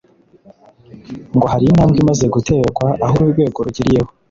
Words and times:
ngo 1.35 1.45
hari 1.51 1.63
intambwe 1.67 1.97
imaze 2.03 2.25
guterwa 2.33 2.87
aho 3.05 3.13
uru 3.19 3.31
rwego 3.33 3.57
rugiriyeho 3.67 4.09